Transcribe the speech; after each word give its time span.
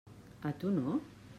A 0.51 0.53
tu 0.63 0.71
no? 0.79 0.97